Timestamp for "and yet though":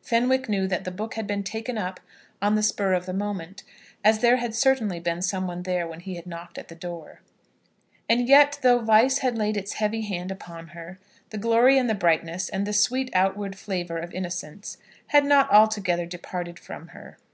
8.08-8.78